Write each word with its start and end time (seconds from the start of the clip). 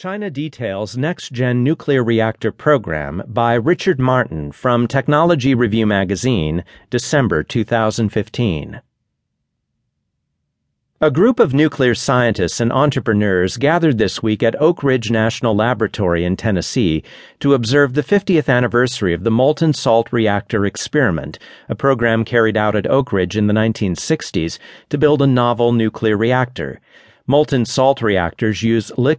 China 0.00 0.30
Details 0.30 0.96
Next 0.96 1.32
Gen 1.32 1.64
Nuclear 1.64 2.04
Reactor 2.04 2.52
Program 2.52 3.20
by 3.26 3.54
Richard 3.54 3.98
Martin 3.98 4.52
from 4.52 4.86
Technology 4.86 5.56
Review 5.56 5.86
Magazine, 5.86 6.62
December 6.88 7.42
2015. 7.42 8.80
A 11.00 11.10
group 11.10 11.40
of 11.40 11.52
nuclear 11.52 11.96
scientists 11.96 12.60
and 12.60 12.72
entrepreneurs 12.72 13.56
gathered 13.56 13.98
this 13.98 14.22
week 14.22 14.44
at 14.44 14.54
Oak 14.62 14.84
Ridge 14.84 15.10
National 15.10 15.56
Laboratory 15.56 16.24
in 16.24 16.36
Tennessee 16.36 17.02
to 17.40 17.54
observe 17.54 17.94
the 17.94 18.04
50th 18.04 18.48
anniversary 18.48 19.12
of 19.12 19.24
the 19.24 19.32
molten 19.32 19.72
salt 19.72 20.12
reactor 20.12 20.64
experiment, 20.64 21.40
a 21.68 21.74
program 21.74 22.24
carried 22.24 22.56
out 22.56 22.76
at 22.76 22.88
Oak 22.88 23.12
Ridge 23.12 23.36
in 23.36 23.48
the 23.48 23.52
1960s 23.52 24.60
to 24.90 24.96
build 24.96 25.20
a 25.20 25.26
novel 25.26 25.72
nuclear 25.72 26.16
reactor. 26.16 26.80
Molten 27.30 27.66
salt 27.66 28.00
reactors 28.00 28.62
use 28.62 28.90
liquid 28.96 29.16